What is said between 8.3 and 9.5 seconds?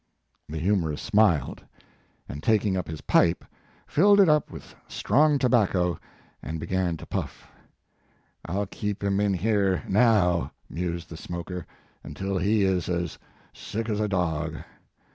Til keep him in